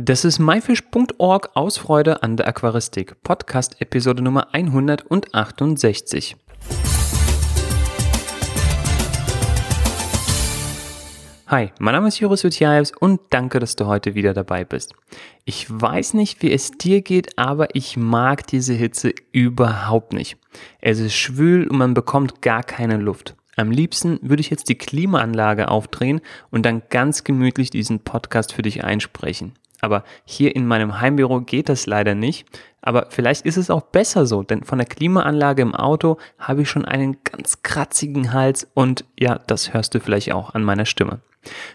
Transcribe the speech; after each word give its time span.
Das 0.00 0.24
ist 0.24 0.38
myfish.org 0.38 1.50
aus 1.54 1.76
Freude 1.76 2.22
an 2.22 2.36
der 2.36 2.46
Aquaristik, 2.46 3.20
Podcast 3.24 3.80
Episode 3.80 4.22
Nummer 4.22 4.54
168. 4.54 6.36
Hi, 11.48 11.72
mein 11.80 11.94
Name 11.94 12.06
ist 12.06 12.20
Joris 12.20 12.44
Jutjaevs 12.44 12.92
und 13.00 13.22
danke, 13.30 13.58
dass 13.58 13.74
du 13.74 13.86
heute 13.86 14.14
wieder 14.14 14.34
dabei 14.34 14.64
bist. 14.64 14.94
Ich 15.44 15.66
weiß 15.68 16.14
nicht, 16.14 16.42
wie 16.42 16.52
es 16.52 16.70
dir 16.70 17.02
geht, 17.02 17.36
aber 17.36 17.74
ich 17.74 17.96
mag 17.96 18.46
diese 18.46 18.74
Hitze 18.74 19.12
überhaupt 19.32 20.12
nicht. 20.12 20.36
Es 20.80 21.00
ist 21.00 21.16
schwül 21.16 21.66
und 21.66 21.76
man 21.76 21.94
bekommt 21.94 22.40
gar 22.40 22.62
keine 22.62 22.98
Luft. 22.98 23.34
Am 23.56 23.72
liebsten 23.72 24.20
würde 24.22 24.42
ich 24.42 24.50
jetzt 24.50 24.68
die 24.68 24.78
Klimaanlage 24.78 25.66
aufdrehen 25.68 26.20
und 26.50 26.64
dann 26.64 26.82
ganz 26.88 27.24
gemütlich 27.24 27.70
diesen 27.70 27.98
Podcast 27.98 28.52
für 28.52 28.62
dich 28.62 28.84
einsprechen. 28.84 29.54
Aber 29.80 30.04
hier 30.24 30.54
in 30.56 30.66
meinem 30.66 31.00
Heimbüro 31.00 31.40
geht 31.40 31.68
das 31.68 31.86
leider 31.86 32.14
nicht. 32.14 32.46
Aber 32.80 33.06
vielleicht 33.10 33.44
ist 33.44 33.56
es 33.56 33.70
auch 33.70 33.82
besser 33.82 34.26
so, 34.26 34.42
denn 34.42 34.64
von 34.64 34.78
der 34.78 34.86
Klimaanlage 34.86 35.62
im 35.62 35.74
Auto 35.74 36.16
habe 36.38 36.62
ich 36.62 36.70
schon 36.70 36.84
einen 36.84 37.18
ganz 37.22 37.62
kratzigen 37.62 38.32
Hals 38.32 38.68
und 38.74 39.04
ja, 39.18 39.38
das 39.46 39.74
hörst 39.74 39.94
du 39.94 40.00
vielleicht 40.00 40.32
auch 40.32 40.54
an 40.54 40.64
meiner 40.64 40.86
Stimme. 40.86 41.20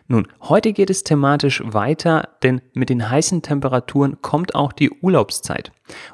Nun, 0.08 0.28
heute 0.42 0.74
geht 0.74 0.90
es 0.90 1.04
thematisch 1.04 1.62
weiter, 1.66 2.30
denn 2.44 2.62
mit 2.74 2.90
den 2.90 3.10
heißen 3.10 3.42
Temperaturen 3.42 4.22
kommt 4.22 4.56
auch 4.56 4.74
die 4.74 4.92
Urlaubszeit. 4.92 5.72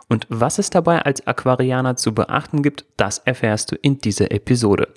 Und 0.08 0.28
was 0.30 0.60
es 0.60 0.70
dabei 0.70 1.02
als 1.02 1.26
Aquarianer 1.26 1.96
zu 1.96 2.14
beachten 2.14 2.62
gibt, 2.62 2.86
das 2.98 3.20
erfährst 3.20 3.72
du 3.72 3.76
in 3.76 4.00
dieser 4.00 4.32
Episode. 4.32 4.94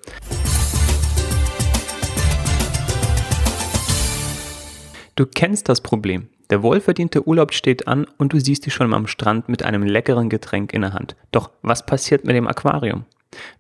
Du 5.15 5.27
kennst 5.27 5.69
das 5.69 5.81
Problem. 5.81 6.29
Der 6.53 6.63
wohlverdiente 6.63 7.27
Urlaub 7.27 7.55
steht 7.55 7.89
an 7.89 8.07
und 8.19 8.35
du 8.35 8.39
siehst 8.39 8.67
dich 8.67 8.75
schon 8.75 8.93
am 8.93 9.07
Strand 9.07 9.49
mit 9.49 9.63
einem 9.63 9.85
leckeren 9.85 10.29
Getränk 10.29 10.75
in 10.75 10.83
der 10.83 10.93
Hand. 10.93 11.17
Doch 11.31 11.51
was 11.63 11.87
passiert 11.87 12.27
mit 12.27 12.37
dem 12.37 12.47
Aquarium? 12.47 13.07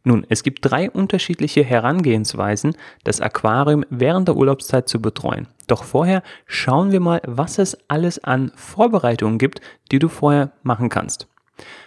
Nun, 0.04 0.26
es 0.28 0.42
gibt 0.42 0.58
drei 0.60 0.90
unterschiedliche 0.90 1.64
Herangehensweisen, 1.64 2.76
das 3.02 3.22
Aquarium 3.22 3.86
während 3.88 4.28
der 4.28 4.36
Urlaubszeit 4.36 4.90
zu 4.90 5.00
betreuen. 5.00 5.48
Doch 5.68 5.84
vorher 5.84 6.22
schauen 6.44 6.92
wir 6.92 7.00
mal, 7.00 7.22
was 7.26 7.56
es 7.56 7.78
alles 7.88 8.22
an 8.22 8.52
Vorbereitungen 8.56 9.38
gibt, 9.38 9.62
die 9.90 9.98
du 9.98 10.08
vorher 10.08 10.52
machen 10.62 10.90
kannst. 10.90 11.28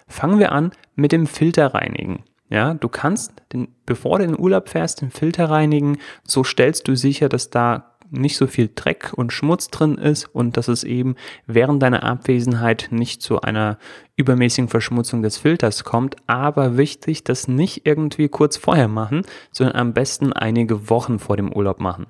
Fangen 0.08 0.39
wir 0.39 0.53
an 0.53 0.72
mit 0.95 1.11
dem 1.11 1.28
Filterreinigen. 1.28 2.23
Ja, 2.50 2.73
du 2.73 2.89
kannst, 2.89 3.44
den, 3.53 3.67
bevor 3.86 4.17
du 4.17 4.23
in 4.23 4.31
den 4.31 4.39
Urlaub 4.39 4.70
fährst, 4.70 5.02
den 5.02 5.11
Filter 5.11 5.52
reinigen. 5.52 6.00
So 6.23 6.44
stellst 6.44 6.88
du 6.88 6.95
sicher, 6.95 7.30
dass 7.30 7.52
da 7.52 7.95
nicht 8.16 8.38
so 8.38 8.47
viel 8.47 8.69
Dreck 8.73 9.13
und 9.16 9.31
Schmutz 9.31 9.69
drin 9.69 9.95
ist 9.95 10.25
und 10.33 10.58
dass 10.58 10.67
es 10.67 10.83
eben 10.83 11.16
während 11.45 11.81
deiner 11.81 12.03
Abwesenheit 12.03 12.88
nicht 12.91 13.21
zu 13.21 13.41
einer 13.41 13.77
übermäßigen 14.16 14.69
Verschmutzung 14.69 15.21
des 15.21 15.38
Filters 15.38 15.83
kommt. 15.83 16.16
Aber 16.27 16.77
wichtig, 16.77 17.23
das 17.23 17.47
nicht 17.47 17.86
irgendwie 17.86 18.30
kurz 18.30 18.58
vorher 18.58 18.88
machen, 18.88 19.23
sondern 19.52 19.75
am 19.75 19.93
besten 19.93 20.33
einige 20.33 20.89
Wochen 20.89 21.19
vor 21.19 21.38
dem 21.38 21.52
Urlaub 21.52 21.80
machen. 21.80 22.08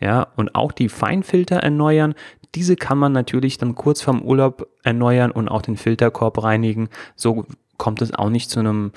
Ja, 0.00 0.26
und 0.36 0.54
auch 0.54 0.72
die 0.72 0.88
Feinfilter 0.88 1.56
erneuern. 1.56 2.14
Diese 2.54 2.76
kann 2.76 2.98
man 2.98 3.12
natürlich 3.12 3.58
dann 3.58 3.74
kurz 3.74 4.02
vorm 4.02 4.22
Urlaub 4.22 4.68
erneuern 4.82 5.30
und 5.30 5.48
auch 5.48 5.62
den 5.62 5.76
Filterkorb 5.76 6.42
reinigen. 6.42 6.88
So 7.14 7.46
kommt 7.78 8.02
es 8.02 8.12
auch 8.12 8.28
nicht 8.28 8.50
zu 8.50 8.60
einem 8.60 8.92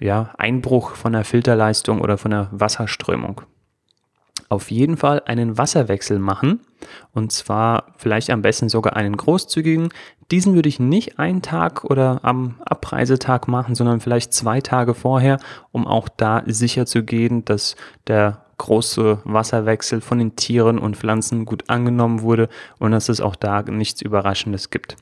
ja, 0.00 0.32
Einbruch 0.38 0.94
von 0.94 1.12
der 1.12 1.24
Filterleistung 1.24 2.00
oder 2.00 2.18
von 2.18 2.30
der 2.30 2.48
Wasserströmung 2.50 3.42
auf 4.48 4.70
jeden 4.70 4.96
Fall 4.96 5.22
einen 5.26 5.58
Wasserwechsel 5.58 6.18
machen. 6.18 6.60
Und 7.12 7.32
zwar 7.32 7.94
vielleicht 7.96 8.30
am 8.30 8.42
besten 8.42 8.68
sogar 8.68 8.96
einen 8.96 9.16
großzügigen. 9.16 9.88
Diesen 10.30 10.54
würde 10.54 10.68
ich 10.68 10.80
nicht 10.80 11.18
einen 11.18 11.42
Tag 11.42 11.84
oder 11.84 12.20
am 12.22 12.56
Abreisetag 12.64 13.48
machen, 13.48 13.74
sondern 13.74 14.00
vielleicht 14.00 14.32
zwei 14.32 14.60
Tage 14.60 14.94
vorher, 14.94 15.38
um 15.72 15.86
auch 15.86 16.08
da 16.08 16.42
sicher 16.46 16.86
zu 16.86 17.02
gehen, 17.02 17.44
dass 17.44 17.76
der 18.06 18.42
große 18.58 19.20
Wasserwechsel 19.24 20.00
von 20.00 20.18
den 20.18 20.36
Tieren 20.36 20.78
und 20.78 20.96
Pflanzen 20.96 21.44
gut 21.44 21.68
angenommen 21.68 22.22
wurde 22.22 22.48
und 22.78 22.90
dass 22.90 23.08
es 23.08 23.20
auch 23.20 23.36
da 23.36 23.62
nichts 23.62 24.02
Überraschendes 24.02 24.70
gibt. 24.70 24.96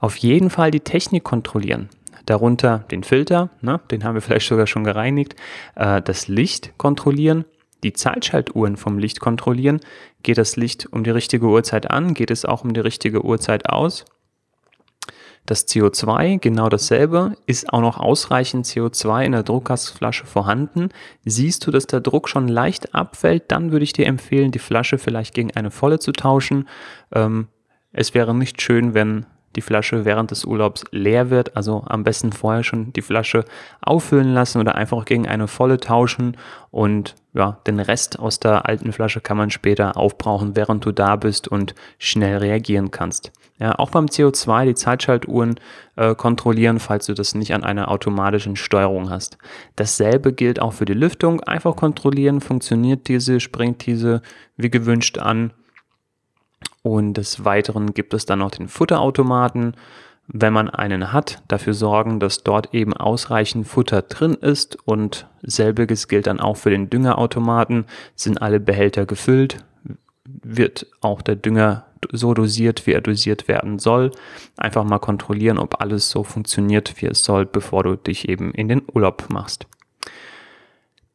Auf 0.00 0.16
jeden 0.16 0.50
Fall 0.50 0.70
die 0.70 0.80
Technik 0.80 1.24
kontrollieren 1.24 1.88
darunter 2.26 2.84
den 2.90 3.04
Filter, 3.04 3.50
ne, 3.60 3.80
den 3.90 4.04
haben 4.04 4.14
wir 4.14 4.22
vielleicht 4.22 4.48
sogar 4.48 4.66
schon 4.66 4.84
gereinigt, 4.84 5.36
äh, 5.74 6.02
das 6.02 6.28
Licht 6.28 6.72
kontrollieren, 6.78 7.44
die 7.84 7.92
Zeitschaltuhren 7.92 8.76
vom 8.76 8.98
Licht 8.98 9.20
kontrollieren. 9.20 9.80
Geht 10.22 10.38
das 10.38 10.56
Licht 10.56 10.86
um 10.90 11.04
die 11.04 11.10
richtige 11.10 11.46
Uhrzeit 11.46 11.90
an? 11.90 12.14
Geht 12.14 12.30
es 12.30 12.44
auch 12.44 12.64
um 12.64 12.74
die 12.74 12.80
richtige 12.80 13.24
Uhrzeit 13.24 13.68
aus? 13.68 14.04
Das 15.46 15.68
CO2, 15.68 16.38
genau 16.38 16.70
dasselbe, 16.70 17.36
ist 17.46 17.70
auch 17.70 17.82
noch 17.82 17.98
ausreichend 17.98 18.64
CO2 18.64 19.26
in 19.26 19.32
der 19.32 19.42
Druckgasflasche 19.42 20.24
vorhanden. 20.24 20.88
Siehst 21.26 21.66
du, 21.66 21.70
dass 21.70 21.86
der 21.86 22.00
Druck 22.00 22.30
schon 22.30 22.48
leicht 22.48 22.94
abfällt, 22.94 23.44
dann 23.48 23.70
würde 23.70 23.84
ich 23.84 23.92
dir 23.92 24.06
empfehlen, 24.06 24.52
die 24.52 24.58
Flasche 24.58 24.96
vielleicht 24.96 25.34
gegen 25.34 25.50
eine 25.50 25.70
volle 25.70 25.98
zu 25.98 26.12
tauschen. 26.12 26.66
Ähm, 27.12 27.48
es 27.92 28.14
wäre 28.14 28.34
nicht 28.34 28.62
schön, 28.62 28.94
wenn 28.94 29.26
die 29.56 29.62
Flasche 29.62 30.04
während 30.04 30.30
des 30.30 30.44
Urlaubs 30.44 30.84
leer 30.90 31.30
wird. 31.30 31.56
Also 31.56 31.84
am 31.86 32.04
besten 32.04 32.32
vorher 32.32 32.64
schon 32.64 32.92
die 32.92 33.02
Flasche 33.02 33.44
auffüllen 33.80 34.32
lassen 34.34 34.60
oder 34.60 34.74
einfach 34.74 35.04
gegen 35.04 35.26
eine 35.28 35.48
volle 35.48 35.78
tauschen 35.78 36.36
und 36.70 37.14
ja, 37.34 37.58
den 37.66 37.80
Rest 37.80 38.18
aus 38.18 38.38
der 38.38 38.68
alten 38.68 38.92
Flasche 38.92 39.20
kann 39.20 39.36
man 39.36 39.50
später 39.50 39.96
aufbrauchen, 39.96 40.54
während 40.54 40.84
du 40.84 40.92
da 40.92 41.16
bist 41.16 41.48
und 41.48 41.74
schnell 41.98 42.38
reagieren 42.38 42.92
kannst. 42.92 43.32
Ja, 43.58 43.78
auch 43.78 43.90
beim 43.90 44.06
CO2 44.06 44.66
die 44.66 44.74
Zeitschaltuhren 44.74 45.56
äh, 45.96 46.14
kontrollieren, 46.14 46.80
falls 46.80 47.06
du 47.06 47.14
das 47.14 47.34
nicht 47.34 47.54
an 47.54 47.64
einer 47.64 47.90
automatischen 47.90 48.56
Steuerung 48.56 49.10
hast. 49.10 49.38
Dasselbe 49.76 50.32
gilt 50.32 50.60
auch 50.60 50.72
für 50.72 50.84
die 50.84 50.94
Lüftung. 50.94 51.40
Einfach 51.40 51.76
kontrollieren, 51.76 52.40
funktioniert 52.40 53.08
diese, 53.08 53.40
springt 53.40 53.86
diese 53.86 54.22
wie 54.56 54.70
gewünscht 54.70 55.18
an 55.18 55.52
und 56.84 57.14
des 57.14 57.46
Weiteren 57.46 57.94
gibt 57.94 58.12
es 58.12 58.26
dann 58.26 58.40
noch 58.40 58.50
den 58.50 58.68
Futterautomaten. 58.68 59.74
Wenn 60.26 60.52
man 60.52 60.68
einen 60.68 61.12
hat, 61.12 61.42
dafür 61.48 61.72
sorgen, 61.72 62.20
dass 62.20 62.44
dort 62.44 62.74
eben 62.74 62.92
ausreichend 62.92 63.66
Futter 63.66 64.02
drin 64.02 64.34
ist 64.34 64.76
und 64.86 65.26
selbiges 65.42 66.08
gilt 66.08 66.26
dann 66.26 66.40
auch 66.40 66.58
für 66.58 66.68
den 66.70 66.90
Düngerautomaten. 66.90 67.86
Sind 68.14 68.40
alle 68.42 68.60
Behälter 68.60 69.06
gefüllt, 69.06 69.64
wird 70.24 70.86
auch 71.00 71.22
der 71.22 71.36
Dünger 71.36 71.86
so 72.12 72.34
dosiert, 72.34 72.86
wie 72.86 72.92
er 72.92 73.00
dosiert 73.00 73.48
werden 73.48 73.78
soll. 73.78 74.10
Einfach 74.58 74.84
mal 74.84 74.98
kontrollieren, 74.98 75.58
ob 75.58 75.80
alles 75.80 76.10
so 76.10 76.22
funktioniert, 76.22 77.00
wie 77.00 77.06
es 77.06 77.24
soll, 77.24 77.46
bevor 77.46 77.82
du 77.82 77.96
dich 77.96 78.28
eben 78.28 78.52
in 78.52 78.68
den 78.68 78.82
Urlaub 78.92 79.30
machst. 79.30 79.66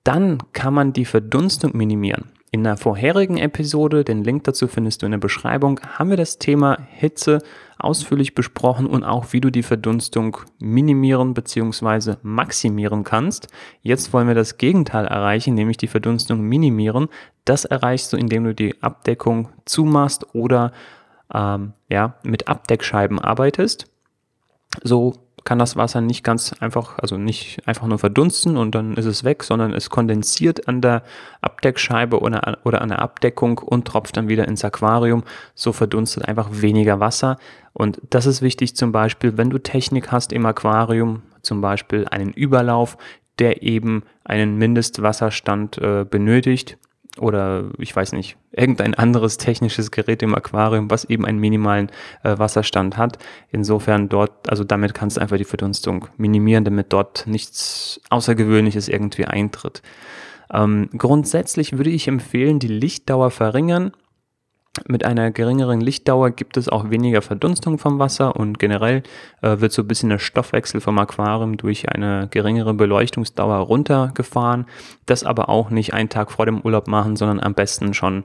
Dann 0.03 0.39
kann 0.53 0.73
man 0.73 0.93
die 0.93 1.05
Verdunstung 1.05 1.77
minimieren. 1.77 2.31
In 2.51 2.63
der 2.63 2.77
vorherigen 2.77 3.37
Episode, 3.37 4.03
den 4.03 4.23
Link 4.23 4.43
dazu 4.45 4.67
findest 4.67 5.01
du 5.01 5.05
in 5.05 5.11
der 5.11 5.19
Beschreibung, 5.19 5.79
haben 5.81 6.09
wir 6.09 6.17
das 6.17 6.39
Thema 6.39 6.79
Hitze 6.89 7.43
ausführlich 7.77 8.33
besprochen 8.33 8.87
und 8.87 9.03
auch 9.03 9.33
wie 9.33 9.39
du 9.39 9.51
die 9.51 9.61
Verdunstung 9.61 10.37
minimieren 10.57 11.35
bzw. 11.35 12.15
maximieren 12.23 13.03
kannst. 13.03 13.49
Jetzt 13.83 14.13
wollen 14.13 14.27
wir 14.27 14.33
das 14.33 14.57
Gegenteil 14.57 15.05
erreichen, 15.05 15.53
nämlich 15.53 15.77
die 15.77 15.87
Verdunstung 15.87 16.41
minimieren. 16.41 17.07
Das 17.45 17.65
erreichst 17.65 18.11
du, 18.13 18.17
indem 18.17 18.45
du 18.45 18.55
die 18.55 18.81
Abdeckung 18.81 19.49
zumachst 19.65 20.25
oder 20.33 20.71
ähm, 21.31 21.73
ja, 21.87 22.15
mit 22.23 22.47
Abdeckscheiben 22.47 23.19
arbeitest. 23.19 23.85
So 24.83 25.13
kann 25.43 25.59
das 25.59 25.75
Wasser 25.75 26.01
nicht 26.01 26.23
ganz 26.23 26.53
einfach, 26.59 26.99
also 26.99 27.17
nicht 27.17 27.67
einfach 27.67 27.87
nur 27.87 27.99
verdunsten 27.99 28.57
und 28.57 28.75
dann 28.75 28.95
ist 28.95 29.05
es 29.05 29.23
weg, 29.23 29.43
sondern 29.43 29.73
es 29.73 29.89
kondensiert 29.89 30.67
an 30.67 30.81
der 30.81 31.03
Abdeckscheibe 31.41 32.19
oder, 32.19 32.59
oder 32.63 32.81
an 32.81 32.89
der 32.89 32.99
Abdeckung 32.99 33.57
und 33.57 33.85
tropft 33.85 34.17
dann 34.17 34.27
wieder 34.27 34.47
ins 34.47 34.65
Aquarium. 34.65 35.23
So 35.55 35.71
verdunstet 35.71 36.27
einfach 36.27 36.49
weniger 36.51 36.99
Wasser. 36.99 37.37
Und 37.73 38.01
das 38.09 38.25
ist 38.25 38.41
wichtig 38.41 38.75
zum 38.75 38.91
Beispiel, 38.91 39.37
wenn 39.37 39.49
du 39.49 39.57
Technik 39.59 40.11
hast 40.11 40.33
im 40.33 40.45
Aquarium, 40.45 41.23
zum 41.41 41.61
Beispiel 41.61 42.05
einen 42.09 42.31
Überlauf, 42.31 42.97
der 43.39 43.63
eben 43.63 44.03
einen 44.25 44.57
Mindestwasserstand 44.57 45.77
äh, 45.77 46.05
benötigt, 46.09 46.77
oder 47.17 47.69
ich 47.77 47.95
weiß 47.95 48.13
nicht, 48.13 48.37
irgendein 48.51 48.93
anderes 48.93 49.37
technisches 49.37 49.91
Gerät 49.91 50.21
im 50.21 50.35
Aquarium, 50.35 50.89
was 50.91 51.05
eben 51.05 51.25
einen 51.25 51.39
minimalen 51.39 51.91
äh, 52.23 52.37
Wasserstand 52.37 52.97
hat. 52.97 53.17
Insofern 53.51 54.09
dort, 54.09 54.49
also 54.49 54.63
damit 54.63 54.93
kannst 54.93 55.17
du 55.17 55.21
einfach 55.21 55.37
die 55.37 55.43
Verdunstung 55.43 56.07
minimieren, 56.17 56.65
damit 56.65 56.93
dort 56.93 57.25
nichts 57.27 57.99
Außergewöhnliches 58.09 58.87
irgendwie 58.87 59.25
eintritt. 59.25 59.81
Ähm, 60.51 60.89
grundsätzlich 60.97 61.77
würde 61.77 61.89
ich 61.89 62.07
empfehlen, 62.07 62.59
die 62.59 62.67
Lichtdauer 62.67 63.31
verringern 63.31 63.91
mit 64.87 65.03
einer 65.03 65.31
geringeren 65.31 65.81
Lichtdauer 65.81 66.31
gibt 66.31 66.55
es 66.55 66.69
auch 66.69 66.89
weniger 66.89 67.21
Verdunstung 67.21 67.79
vom 67.79 67.99
Wasser 67.99 68.35
und 68.35 68.59
generell 68.59 69.03
äh, 69.41 69.59
wird 69.59 69.71
so 69.71 69.81
ein 69.81 69.87
bisschen 69.87 70.09
der 70.09 70.19
Stoffwechsel 70.19 70.79
vom 70.79 70.97
Aquarium 70.99 71.57
durch 71.57 71.89
eine 71.89 72.27
geringere 72.29 72.73
Beleuchtungsdauer 72.73 73.57
runtergefahren. 73.57 74.67
Das 75.05 75.23
aber 75.23 75.49
auch 75.49 75.69
nicht 75.69 75.93
einen 75.93 76.09
Tag 76.09 76.31
vor 76.31 76.45
dem 76.45 76.61
Urlaub 76.61 76.87
machen, 76.87 77.15
sondern 77.15 77.39
am 77.39 77.55
besten 77.55 77.93
schon 77.93 78.23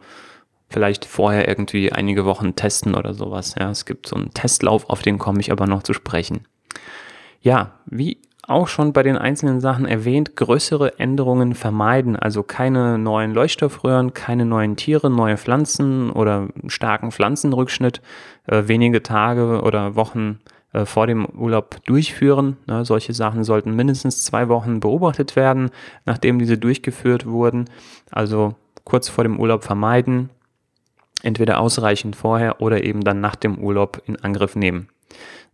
vielleicht 0.69 1.05
vorher 1.05 1.49
irgendwie 1.49 1.93
einige 1.93 2.25
Wochen 2.25 2.57
testen 2.57 2.95
oder 2.95 3.15
sowas. 3.15 3.55
Ja, 3.59 3.71
es 3.71 3.87
gibt 3.87 4.07
so 4.07 4.17
einen 4.17 4.33
Testlauf, 4.35 4.91
auf 4.91 5.03
den 5.03 5.19
komme 5.19 5.41
ich 5.41 5.51
aber 5.51 5.67
noch 5.67 5.83
zu 5.83 5.95
sprechen. 5.95 6.47
Ja, 7.41 7.79
wie 7.87 8.19
auch 8.49 8.69
schon 8.69 8.93
bei 8.93 9.03
den 9.03 9.17
einzelnen 9.17 9.61
Sachen 9.61 9.87
erwähnt, 9.87 10.37
größere 10.37 10.99
Änderungen 10.99 11.55
vermeiden, 11.55 12.17
also 12.17 12.43
keine 12.43 12.99
neuen 12.99 13.33
Leuchtstoffröhren, 13.33 14.15
keine 14.15 14.45
neuen 14.45 14.77
Tiere, 14.77 15.11
neue 15.11 15.37
Pflanzen 15.37 16.11
oder 16.11 16.49
starken 16.67 17.11
Pflanzenrückschnitt, 17.11 18.01
äh, 18.47 18.65
wenige 18.67 19.03
Tage 19.03 19.63
oder 19.63 19.97
Wochen 19.97 20.41
äh, 20.73 20.85
vor 20.85 21.07
dem 21.07 21.25
Urlaub 21.27 21.83
durchführen. 21.85 22.57
Ne, 22.67 22.85
solche 22.85 23.15
Sachen 23.15 23.45
sollten 23.45 23.75
mindestens 23.75 24.25
zwei 24.25 24.49
Wochen 24.49 24.81
beobachtet 24.81 25.37
werden, 25.37 25.71
nachdem 26.05 26.39
diese 26.39 26.59
durchgeführt 26.59 27.27
wurden. 27.27 27.71
Also 28.11 28.55
kurz 28.85 29.09
vor 29.09 29.25
dem 29.25 29.39
Urlaub 29.41 29.65
vermeiden, 29.65 30.31
entweder 31.23 31.61
ausreichend 31.61 32.17
vorher 32.17 32.61
oder 32.61 32.85
eben 32.85 33.03
dann 33.03 33.21
nach 33.21 33.37
dem 33.37 33.59
Urlaub 33.59 34.03
in 34.07 34.17
Angriff 34.17 34.57
nehmen. 34.57 34.89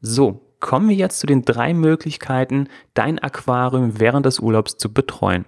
So, 0.01 0.41
kommen 0.61 0.89
wir 0.89 0.97
jetzt 0.97 1.21
zu 1.21 1.27
den 1.27 1.43
drei 1.43 1.75
Möglichkeiten, 1.75 2.69
dein 2.95 3.19
Aquarium 3.19 3.99
während 3.99 4.27
des 4.27 4.39
Urlaubs 4.39 4.77
zu 4.77 4.93
betreuen. 4.93 5.45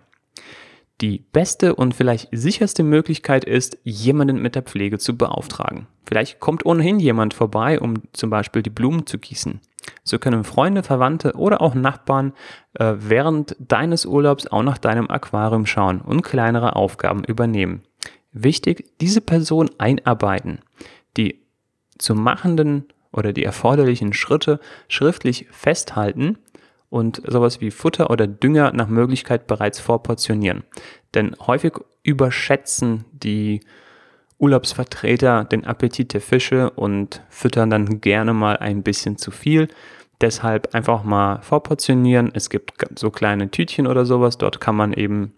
Die 1.00 1.24
beste 1.32 1.74
und 1.74 1.94
vielleicht 1.94 2.28
sicherste 2.32 2.82
Möglichkeit 2.82 3.44
ist, 3.44 3.78
jemanden 3.82 4.40
mit 4.40 4.54
der 4.54 4.62
Pflege 4.62 4.98
zu 4.98 5.16
beauftragen. 5.16 5.86
Vielleicht 6.06 6.38
kommt 6.38 6.64
ohnehin 6.64 7.00
jemand 7.00 7.34
vorbei, 7.34 7.80
um 7.80 8.02
zum 8.12 8.30
Beispiel 8.30 8.62
die 8.62 8.70
Blumen 8.70 9.06
zu 9.06 9.18
gießen. 9.18 9.60
So 10.04 10.18
können 10.18 10.44
Freunde, 10.44 10.82
Verwandte 10.82 11.32
oder 11.32 11.60
auch 11.60 11.74
Nachbarn 11.74 12.34
äh, 12.74 12.94
während 12.98 13.56
deines 13.58 14.06
Urlaubs 14.06 14.46
auch 14.46 14.62
nach 14.62 14.78
deinem 14.78 15.10
Aquarium 15.10 15.66
schauen 15.66 16.00
und 16.00 16.22
kleinere 16.22 16.76
Aufgaben 16.76 17.24
übernehmen. 17.24 17.82
Wichtig, 18.32 18.84
diese 19.00 19.20
Person 19.20 19.70
einarbeiten. 19.78 20.60
Die 21.16 21.42
zu 21.98 22.14
machenden 22.14 22.86
oder 23.12 23.32
die 23.32 23.44
erforderlichen 23.44 24.12
Schritte 24.12 24.60
schriftlich 24.88 25.46
festhalten 25.50 26.38
und 26.88 27.22
sowas 27.26 27.60
wie 27.60 27.70
Futter 27.70 28.10
oder 28.10 28.26
Dünger 28.26 28.72
nach 28.72 28.88
Möglichkeit 28.88 29.46
bereits 29.46 29.80
vorportionieren. 29.80 30.64
Denn 31.14 31.36
häufig 31.46 31.74
überschätzen 32.02 33.04
die 33.12 33.60
Urlaubsvertreter 34.38 35.44
den 35.44 35.64
Appetit 35.64 36.12
der 36.14 36.20
Fische 36.20 36.70
und 36.70 37.22
füttern 37.30 37.70
dann 37.70 38.00
gerne 38.00 38.34
mal 38.34 38.56
ein 38.56 38.82
bisschen 38.82 39.16
zu 39.16 39.30
viel. 39.30 39.68
Deshalb 40.20 40.74
einfach 40.74 41.04
mal 41.04 41.40
vorportionieren. 41.42 42.30
Es 42.34 42.50
gibt 42.50 42.72
so 42.98 43.10
kleine 43.10 43.50
Tütchen 43.50 43.86
oder 43.86 44.04
sowas. 44.04 44.38
Dort 44.38 44.60
kann 44.60 44.76
man 44.76 44.92
eben 44.92 45.32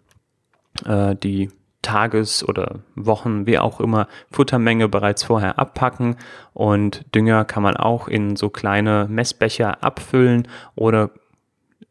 äh, 0.87 1.15
die 1.15 1.51
Tages- 1.85 2.47
oder 2.47 2.81
Wochen, 2.97 3.47
wie 3.47 3.59
auch 3.59 3.79
immer, 3.79 4.09
Futtermenge 4.33 4.89
bereits 4.89 5.23
vorher 5.23 5.59
abpacken 5.59 6.17
und 6.53 7.05
Dünger 7.15 7.45
kann 7.45 7.63
man 7.63 7.77
auch 7.77 8.09
in 8.09 8.35
so 8.35 8.51
kleine 8.51 9.07
Messbecher 9.09 9.85
abfüllen 9.85 10.49
oder 10.75 11.11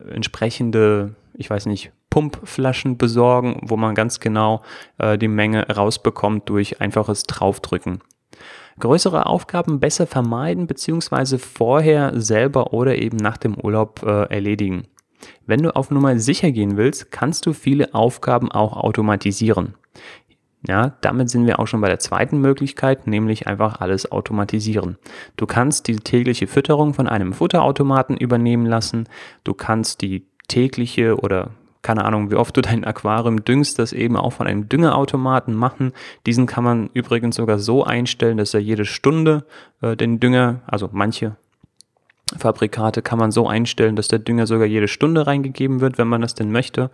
entsprechende, 0.09 1.15
ich 1.35 1.49
weiß 1.49 1.67
nicht, 1.67 1.91
Pumpflaschen 2.09 2.97
besorgen, 2.97 3.61
wo 3.63 3.77
man 3.77 3.95
ganz 3.95 4.19
genau 4.19 4.61
äh, 4.97 5.17
die 5.17 5.27
Menge 5.27 5.67
rausbekommt 5.69 6.49
durch 6.49 6.81
einfaches 6.81 7.23
Draufdrücken. 7.23 8.01
Größere 8.79 9.27
Aufgaben 9.27 9.79
besser 9.79 10.07
vermeiden 10.07 10.67
bzw. 10.67 11.37
vorher 11.37 12.19
selber 12.19 12.73
oder 12.73 12.97
eben 12.97 13.17
nach 13.17 13.37
dem 13.37 13.55
Urlaub 13.55 14.03
äh, 14.03 14.25
erledigen. 14.33 14.87
Wenn 15.45 15.61
du 15.61 15.75
auf 15.75 15.91
Nummer 15.91 16.17
sicher 16.19 16.51
gehen 16.51 16.77
willst, 16.77 17.11
kannst 17.11 17.45
du 17.45 17.53
viele 17.53 17.93
Aufgaben 17.93 18.51
auch 18.51 18.75
automatisieren. 18.75 19.75
Ja, 20.65 20.93
damit 21.01 21.29
sind 21.29 21.45
wir 21.45 21.59
auch 21.59 21.67
schon 21.67 21.81
bei 21.81 21.89
der 21.89 21.99
zweiten 21.99 22.39
Möglichkeit, 22.39 23.05
nämlich 23.05 23.47
einfach 23.47 23.81
alles 23.81 24.09
automatisieren. 24.11 24.97
Du 25.35 25.45
kannst 25.45 25.87
die 25.89 25.97
tägliche 25.97 26.47
Fütterung 26.47 26.93
von 26.93 27.07
einem 27.07 27.33
Futterautomaten 27.33 28.15
übernehmen 28.15 28.65
lassen. 28.65 29.09
Du 29.43 29.53
kannst 29.53 30.01
die 30.01 30.25
tägliche 30.47 31.17
oder 31.17 31.51
keine 31.81 32.05
Ahnung, 32.05 32.31
wie 32.31 32.35
oft 32.35 32.55
du 32.55 32.61
dein 32.61 32.85
Aquarium 32.85 33.43
düngst, 33.43 33.77
das 33.77 33.91
eben 33.91 34.15
auch 34.15 34.31
von 34.31 34.47
einem 34.47 34.69
Düngerautomaten 34.69 35.53
machen. 35.53 35.91
Diesen 36.25 36.45
kann 36.45 36.63
man 36.63 36.89
übrigens 36.93 37.35
sogar 37.35 37.59
so 37.59 37.83
einstellen, 37.83 38.37
dass 38.37 38.53
er 38.53 38.61
jede 38.61 38.85
Stunde 38.85 39.45
äh, 39.81 39.97
den 39.97 40.21
Dünger, 40.21 40.61
also 40.65 40.89
manche 40.93 41.35
Fabrikate 42.37 43.01
kann 43.01 43.19
man 43.19 43.31
so 43.31 43.47
einstellen, 43.47 43.95
dass 43.95 44.07
der 44.07 44.19
Dünger 44.19 44.47
sogar 44.47 44.67
jede 44.67 44.87
Stunde 44.87 45.27
reingegeben 45.27 45.81
wird, 45.81 45.97
wenn 45.97 46.07
man 46.07 46.21
das 46.21 46.35
denn 46.35 46.51
möchte. 46.51 46.89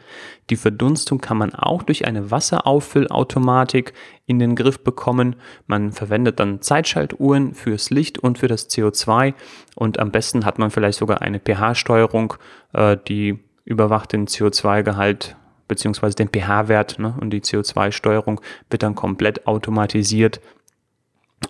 Die 0.49 0.55
Verdunstung 0.55 1.19
kann 1.19 1.37
man 1.37 1.53
auch 1.53 1.83
durch 1.83 2.05
eine 2.05 2.31
Wasserauffüllautomatik 2.31 3.93
in 4.25 4.39
den 4.39 4.55
Griff 4.55 4.83
bekommen. 4.83 5.35
Man 5.67 5.91
verwendet 5.91 6.39
dann 6.39 6.61
Zeitschaltuhren 6.61 7.53
fürs 7.53 7.89
Licht 7.89 8.19
und 8.19 8.39
für 8.39 8.47
das 8.47 8.69
CO2 8.69 9.33
und 9.75 9.99
am 9.99 10.11
besten 10.11 10.45
hat 10.45 10.59
man 10.59 10.71
vielleicht 10.71 10.99
sogar 10.99 11.21
eine 11.21 11.39
pH-Steuerung, 11.39 12.35
äh, 12.73 12.97
die 13.07 13.39
überwacht 13.65 14.13
den 14.13 14.27
CO2-Gehalt 14.27 15.35
beziehungsweise 15.67 16.15
den 16.15 16.29
pH-Wert 16.29 16.99
ne? 16.99 17.15
und 17.21 17.29
die 17.29 17.41
CO2-Steuerung 17.41 18.41
wird 18.69 18.83
dann 18.83 18.95
komplett 18.95 19.47
automatisiert 19.47 20.41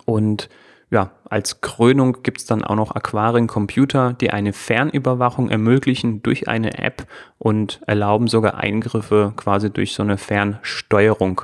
und 0.05 0.49
ja, 0.91 1.11
als 1.29 1.61
Krönung 1.61 2.23
gibt 2.23 2.39
es 2.39 2.45
dann 2.45 2.63
auch 2.63 2.75
noch 2.75 2.95
Aquariencomputer, 2.95 4.13
die 4.13 4.31
eine 4.31 4.53
Fernüberwachung 4.53 5.49
ermöglichen 5.49 6.23
durch 6.23 6.47
eine 6.47 6.79
App 6.79 7.05
und 7.37 7.81
erlauben 7.85 8.27
sogar 8.27 8.55
Eingriffe 8.55 9.33
quasi 9.35 9.69
durch 9.69 9.93
so 9.93 10.01
eine 10.01 10.17
Fernsteuerung. 10.17 11.41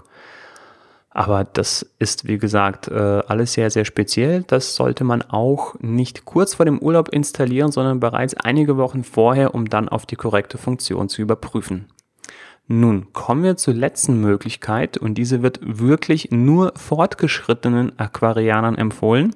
Aber 1.12 1.46
das 1.46 1.90
ist, 1.98 2.28
wie 2.28 2.38
gesagt, 2.38 2.90
äh, 2.90 3.22
alles 3.28 3.54
sehr, 3.54 3.70
sehr 3.70 3.86
speziell. 3.86 4.44
Das 4.48 4.76
sollte 4.76 5.06
man 5.06 5.22
auch 5.22 5.76
nicht 5.80 6.26
kurz 6.26 6.56
vor 6.56 6.66
dem 6.66 6.80
Urlaub 6.80 7.08
installieren, 7.10 7.72
sondern 7.72 8.02
bereits 8.02 8.34
einige 8.34 8.76
Wochen 8.76 9.04
vorher, 9.06 9.56
um 9.56 9.70
dann 9.70 9.88
auf 9.88 10.06
die 10.06 10.18
korrekte 10.18 10.58
Funktion 10.58 11.08
zu 11.08 11.22
überprüfen. 11.22 11.86
Nun 12.68 13.14
kommen 13.14 13.44
wir 13.44 13.58
zur 13.58 13.76
letzten 13.76 14.20
Möglichkeit 14.22 14.98
und 14.98 15.16
diese 15.16 15.44
wird 15.44 15.60
wirklich 15.62 16.32
nur 16.32 16.74
fortgeschrittenen 16.76 17.98
Aquarianern 18.00 18.76
empfohlen. 18.76 19.36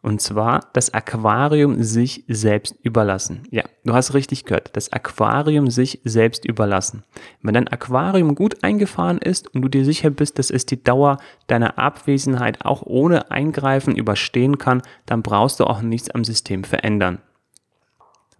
Und 0.00 0.22
zwar 0.22 0.68
das 0.72 0.94
Aquarium 0.94 1.82
sich 1.82 2.24
selbst 2.28 2.76
überlassen. 2.82 3.42
Ja, 3.50 3.64
du 3.84 3.92
hast 3.92 4.14
richtig 4.14 4.44
gehört. 4.44 4.70
Das 4.74 4.92
Aquarium 4.92 5.70
sich 5.70 6.00
selbst 6.04 6.44
überlassen. 6.44 7.02
Wenn 7.42 7.54
dein 7.54 7.68
Aquarium 7.68 8.34
gut 8.34 8.62
eingefahren 8.62 9.18
ist 9.18 9.52
und 9.52 9.60
du 9.62 9.68
dir 9.68 9.84
sicher 9.84 10.10
bist, 10.10 10.38
dass 10.38 10.50
es 10.50 10.64
die 10.64 10.82
Dauer 10.82 11.18
deiner 11.48 11.78
Abwesenheit 11.78 12.64
auch 12.64 12.82
ohne 12.82 13.30
Eingreifen 13.30 13.96
überstehen 13.96 14.56
kann, 14.56 14.82
dann 15.04 15.22
brauchst 15.22 15.58
du 15.58 15.64
auch 15.64 15.82
nichts 15.82 16.10
am 16.10 16.24
System 16.24 16.64
verändern. 16.64 17.18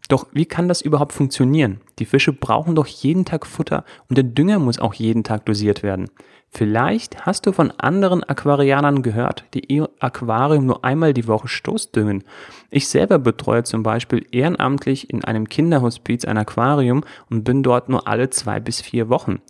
Doch 0.08 0.26
wie 0.32 0.46
kann 0.46 0.68
das 0.68 0.80
überhaupt 0.80 1.12
funktionieren? 1.12 1.80
Die 1.98 2.06
Fische 2.06 2.32
brauchen 2.32 2.74
doch 2.74 2.86
jeden 2.86 3.26
Tag 3.26 3.46
Futter 3.46 3.84
und 4.08 4.16
der 4.16 4.24
Dünger 4.24 4.58
muss 4.58 4.78
auch 4.78 4.94
jeden 4.94 5.22
Tag 5.22 5.44
dosiert 5.44 5.82
werden. 5.82 6.08
Vielleicht 6.50 7.26
hast 7.26 7.46
du 7.46 7.52
von 7.52 7.70
anderen 7.72 8.24
Aquarianern 8.24 9.02
gehört, 9.02 9.44
die 9.52 9.70
ihr 9.70 9.90
Aquarium 10.00 10.64
nur 10.64 10.82
einmal 10.82 11.12
die 11.12 11.28
Woche 11.28 11.46
stoßdüngen. 11.46 12.24
Ich 12.70 12.88
selber 12.88 13.18
betreue 13.18 13.64
zum 13.64 13.82
Beispiel 13.82 14.26
ehrenamtlich 14.32 15.10
in 15.10 15.24
einem 15.24 15.46
Kinderhospiz 15.46 16.24
ein 16.24 16.38
Aquarium 16.38 17.04
und 17.28 17.44
bin 17.44 17.62
dort 17.62 17.90
nur 17.90 18.08
alle 18.08 18.30
zwei 18.30 18.60
bis 18.60 18.80
vier 18.80 19.10
Wochen. 19.10 19.42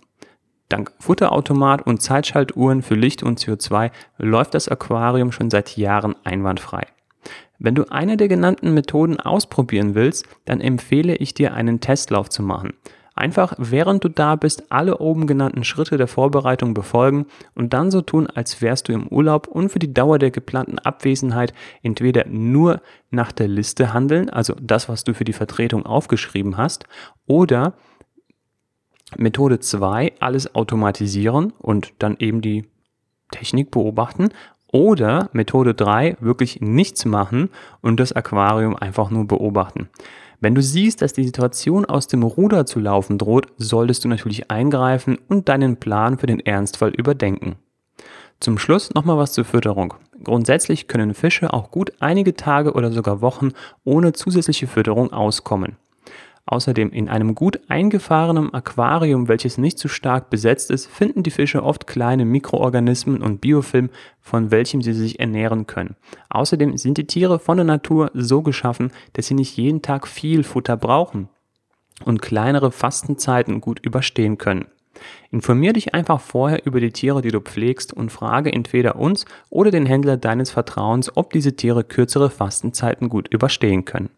Dank 0.67 0.91
Futterautomat 0.99 1.87
und 1.87 2.01
Zeitschaltuhren 2.01 2.81
für 2.81 2.95
Licht 2.95 3.23
und 3.23 3.39
CO2 3.39 3.91
läuft 4.17 4.53
das 4.53 4.67
Aquarium 4.67 5.31
schon 5.31 5.49
seit 5.49 5.77
Jahren 5.77 6.15
einwandfrei. 6.25 6.85
Wenn 7.59 7.75
du 7.75 7.91
eine 7.91 8.15
der 8.15 8.29
genannten 8.29 8.73
Methoden 8.73 9.19
ausprobieren 9.19 9.93
willst, 9.93 10.25
dann 10.45 10.61
empfehle 10.61 11.15
ich 11.15 11.33
dir 11.33 11.53
einen 11.53 11.81
Testlauf 11.81 12.29
zu 12.29 12.41
machen. 12.41 12.73
Einfach 13.15 13.53
während 13.57 14.01
du 14.05 14.07
da 14.07 14.37
bist, 14.37 14.71
alle 14.71 14.99
oben 14.99 15.27
genannten 15.27 15.65
Schritte 15.65 15.97
der 15.97 16.07
Vorbereitung 16.07 16.73
befolgen 16.73 17.25
und 17.53 17.73
dann 17.73 17.91
so 17.91 17.99
tun, 17.99 18.27
als 18.27 18.61
wärst 18.61 18.87
du 18.87 18.93
im 18.93 19.09
Urlaub 19.09 19.47
und 19.47 19.67
für 19.67 19.79
die 19.79 19.93
Dauer 19.93 20.19
der 20.19 20.31
geplanten 20.31 20.79
Abwesenheit 20.79 21.53
entweder 21.83 22.25
nur 22.27 22.81
nach 23.11 23.33
der 23.33 23.49
Liste 23.49 23.93
handeln, 23.93 24.29
also 24.29 24.55
das, 24.61 24.87
was 24.87 25.03
du 25.03 25.13
für 25.13 25.25
die 25.25 25.33
Vertretung 25.33 25.85
aufgeschrieben 25.85 26.55
hast, 26.55 26.85
oder 27.27 27.73
Methode 29.17 29.59
2, 29.59 30.13
alles 30.21 30.55
automatisieren 30.55 31.51
und 31.59 31.91
dann 31.99 32.15
eben 32.19 32.39
die 32.39 32.69
Technik 33.31 33.69
beobachten 33.69 34.29
oder 34.71 35.29
Methode 35.33 35.73
3, 35.73 36.17
wirklich 36.19 36.61
nichts 36.61 37.05
machen 37.05 37.49
und 37.81 37.99
das 37.99 38.13
Aquarium 38.13 38.75
einfach 38.75 39.09
nur 39.09 39.25
beobachten. 39.25 39.89
Wenn 40.41 40.55
du 40.55 40.61
siehst, 40.61 41.01
dass 41.01 41.13
die 41.13 41.25
Situation 41.25 41.85
aus 41.85 42.07
dem 42.07 42.23
Ruder 42.23 42.65
zu 42.65 42.79
laufen 42.79 43.17
droht, 43.17 43.47
solltest 43.57 44.05
du 44.05 44.07
natürlich 44.07 44.49
eingreifen 44.49 45.17
und 45.27 45.49
deinen 45.49 45.77
Plan 45.77 46.17
für 46.17 46.27
den 46.27 46.39
Ernstfall 46.39 46.91
überdenken. 46.91 47.55
Zum 48.39 48.57
Schluss 48.57 48.93
nochmal 48.93 49.17
was 49.17 49.33
zur 49.33 49.43
Fütterung. 49.43 49.95
Grundsätzlich 50.23 50.87
können 50.87 51.13
Fische 51.13 51.51
auch 51.51 51.71
gut 51.71 51.91
einige 51.99 52.35
Tage 52.35 52.73
oder 52.73 52.91
sogar 52.91 53.21
Wochen 53.21 53.51
ohne 53.83 54.13
zusätzliche 54.13 54.67
Fütterung 54.67 55.11
auskommen. 55.11 55.75
Außerdem 56.51 56.89
in 56.89 57.09
einem 57.09 57.35
gut 57.35 57.59
eingefahrenen 57.67 58.51
Aquarium, 58.55 59.27
welches 59.27 59.59
nicht 59.59 59.77
zu 59.77 59.87
stark 59.87 60.31
besetzt 60.31 60.71
ist, 60.71 60.87
finden 60.87 61.21
die 61.21 61.29
Fische 61.29 61.61
oft 61.61 61.85
kleine 61.85 62.25
Mikroorganismen 62.25 63.21
und 63.21 63.39
Biofilm, 63.39 63.91
von 64.19 64.49
welchem 64.49 64.81
sie 64.81 64.93
sich 64.93 65.19
ernähren 65.19 65.67
können. 65.67 65.95
Außerdem 66.31 66.75
sind 66.75 66.97
die 66.97 67.05
Tiere 67.05 67.37
von 67.37 67.57
der 67.57 67.67
Natur 67.67 68.09
so 68.15 68.41
geschaffen, 68.41 68.91
dass 69.13 69.27
sie 69.27 69.35
nicht 69.35 69.57
jeden 69.57 69.83
Tag 69.83 70.07
viel 70.07 70.43
Futter 70.43 70.75
brauchen 70.75 71.29
und 72.03 72.23
kleinere 72.23 72.71
Fastenzeiten 72.71 73.61
gut 73.61 73.85
überstehen 73.85 74.39
können. 74.39 74.65
Informier 75.29 75.73
dich 75.73 75.93
einfach 75.93 76.19
vorher 76.19 76.65
über 76.65 76.79
die 76.79 76.91
Tiere, 76.91 77.21
die 77.21 77.29
du 77.29 77.41
pflegst 77.41 77.93
und 77.93 78.11
frage 78.11 78.51
entweder 78.51 78.95
uns 78.95 79.25
oder 79.51 79.69
den 79.69 79.85
Händler 79.85 80.17
deines 80.17 80.49
Vertrauens, 80.49 81.15
ob 81.15 81.31
diese 81.31 81.55
Tiere 81.55 81.83
kürzere 81.83 82.31
Fastenzeiten 82.31 83.07
gut 83.07 83.27
überstehen 83.27 83.85
können. 83.85 84.09